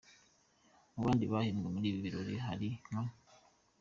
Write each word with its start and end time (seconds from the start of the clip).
Mu 0.93 0.99
bandi 1.05 1.25
bahembwe 1.31 1.67
muri 1.73 1.87
ibi 1.89 1.99
birori 2.05 2.35
hari 2.45 2.67
nka:. 2.89 3.01